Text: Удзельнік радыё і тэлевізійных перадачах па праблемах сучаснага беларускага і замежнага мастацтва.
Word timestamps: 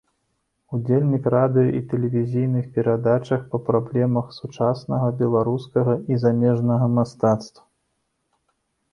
Удзельнік 0.75 1.25
радыё 1.33 1.65
і 1.79 1.81
тэлевізійных 1.89 2.63
перадачах 2.77 3.43
па 3.51 3.59
праблемах 3.67 4.31
сучаснага 4.37 5.07
беларускага 5.19 5.93
і 6.15 6.17
замежнага 6.23 6.85
мастацтва. 6.97 7.63